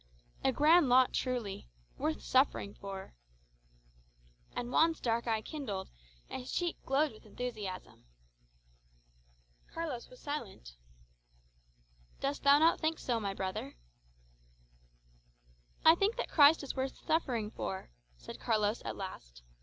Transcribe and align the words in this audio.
A 0.43 0.51
grand 0.51 0.89
lot 0.89 1.13
truly? 1.13 1.69
Worth 1.99 2.23
suffering 2.23 2.73
for!" 2.73 3.13
And 4.55 4.69
Juan's 4.69 4.99
dark 4.99 5.27
eye 5.27 5.43
kindled, 5.43 5.91
and 6.27 6.41
his 6.41 6.51
cheek 6.51 6.75
glowed 6.87 7.11
with 7.11 7.27
enthusiasm. 7.27 8.07
Carlos 9.71 10.09
was 10.09 10.19
silent. 10.19 10.75
"Dost 12.19 12.41
thou 12.41 12.57
not 12.57 12.79
think 12.79 12.97
so, 12.97 13.19
my 13.19 13.35
brother?" 13.35 13.75
"I 15.85 15.93
think 15.93 16.15
that 16.15 16.29
Christ 16.31 16.63
is 16.63 16.75
worth 16.75 16.97
suffering; 17.05 17.51
for," 17.51 17.91
said 18.17 18.39
Carlos 18.39 18.81
at 18.83 18.95
last. 18.95 19.43